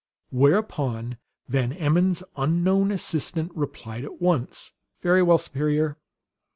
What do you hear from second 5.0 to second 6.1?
well, Superior."